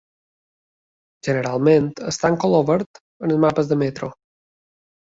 [1.27, 4.15] Generalment, està en color verd als mapes de metro.